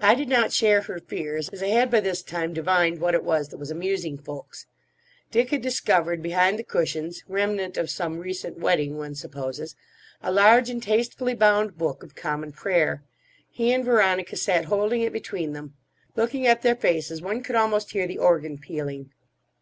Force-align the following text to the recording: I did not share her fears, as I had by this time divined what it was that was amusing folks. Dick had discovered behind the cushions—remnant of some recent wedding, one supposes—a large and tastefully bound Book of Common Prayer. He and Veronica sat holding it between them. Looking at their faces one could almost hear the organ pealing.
I 0.00 0.14
did 0.14 0.28
not 0.28 0.52
share 0.52 0.82
her 0.82 0.98
fears, 1.00 1.48
as 1.48 1.62
I 1.62 1.68
had 1.68 1.90
by 1.90 2.00
this 2.00 2.22
time 2.22 2.52
divined 2.52 3.00
what 3.00 3.14
it 3.14 3.24
was 3.24 3.48
that 3.48 3.56
was 3.56 3.70
amusing 3.70 4.18
folks. 4.18 4.66
Dick 5.30 5.48
had 5.48 5.62
discovered 5.62 6.20
behind 6.22 6.58
the 6.58 6.62
cushions—remnant 6.62 7.78
of 7.78 7.88
some 7.88 8.18
recent 8.18 8.58
wedding, 8.58 8.98
one 8.98 9.14
supposes—a 9.14 10.30
large 10.30 10.68
and 10.68 10.82
tastefully 10.82 11.32
bound 11.34 11.78
Book 11.78 12.02
of 12.02 12.14
Common 12.14 12.52
Prayer. 12.52 13.02
He 13.48 13.72
and 13.72 13.82
Veronica 13.82 14.36
sat 14.36 14.66
holding 14.66 15.00
it 15.00 15.10
between 15.14 15.54
them. 15.54 15.72
Looking 16.16 16.46
at 16.46 16.60
their 16.60 16.76
faces 16.76 17.22
one 17.22 17.42
could 17.42 17.56
almost 17.56 17.92
hear 17.92 18.06
the 18.06 18.18
organ 18.18 18.58
pealing. 18.58 19.10